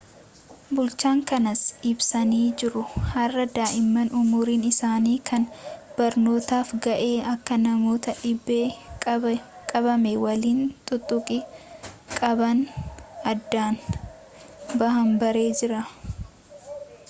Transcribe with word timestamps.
bulchaan 0.77 1.19
kanas 1.31 1.59
ibsanii 1.89 2.45
jiru 2.61 2.81
har'a 3.09 3.43
daa'imman 3.57 4.07
umriin 4.19 4.63
isaani 4.69 5.13
kan 5.29 5.45
barnootaaf 5.99 6.67
ga'e 6.85 7.11
akka 7.33 7.55
nama 7.65 7.93
dhibeen 8.03 8.71
qabame 9.75 10.11
waliin 10.25 10.61
tuttuqqii 10.85 11.43
qaban 12.17 12.59
addaan 13.35 13.75
bahan 14.83 15.09
barree 15.21 15.49
jirra 15.61 15.81